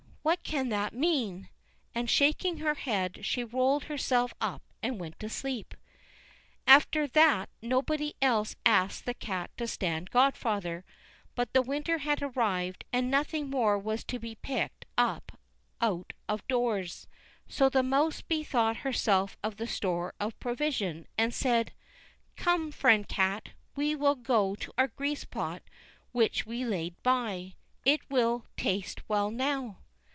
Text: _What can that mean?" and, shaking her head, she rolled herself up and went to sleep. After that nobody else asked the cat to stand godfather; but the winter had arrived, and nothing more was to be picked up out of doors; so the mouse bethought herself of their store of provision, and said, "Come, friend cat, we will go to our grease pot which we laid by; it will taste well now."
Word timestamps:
_What 0.23 0.43
can 0.43 0.69
that 0.69 0.93
mean?" 0.93 1.49
and, 1.95 2.07
shaking 2.07 2.57
her 2.57 2.75
head, 2.75 3.25
she 3.25 3.43
rolled 3.43 3.85
herself 3.85 4.35
up 4.39 4.61
and 4.83 4.99
went 4.99 5.19
to 5.19 5.27
sleep. 5.29 5.73
After 6.67 7.07
that 7.07 7.49
nobody 7.59 8.13
else 8.21 8.55
asked 8.63 9.05
the 9.07 9.15
cat 9.15 9.49
to 9.57 9.65
stand 9.65 10.11
godfather; 10.11 10.85
but 11.33 11.51
the 11.53 11.63
winter 11.63 11.97
had 11.97 12.21
arrived, 12.21 12.85
and 12.93 13.09
nothing 13.09 13.49
more 13.49 13.79
was 13.79 14.03
to 14.03 14.19
be 14.19 14.35
picked 14.35 14.85
up 14.95 15.39
out 15.81 16.13
of 16.29 16.47
doors; 16.47 17.07
so 17.47 17.67
the 17.67 17.81
mouse 17.81 18.21
bethought 18.21 18.77
herself 18.85 19.35
of 19.43 19.57
their 19.57 19.65
store 19.65 20.13
of 20.19 20.39
provision, 20.39 21.07
and 21.17 21.33
said, 21.33 21.73
"Come, 22.35 22.71
friend 22.71 23.07
cat, 23.07 23.49
we 23.75 23.95
will 23.95 24.13
go 24.15 24.53
to 24.53 24.71
our 24.77 24.89
grease 24.89 25.25
pot 25.25 25.63
which 26.11 26.45
we 26.45 26.63
laid 26.63 26.93
by; 27.01 27.55
it 27.85 28.07
will 28.07 28.45
taste 28.55 29.01
well 29.09 29.31
now." 29.31 29.79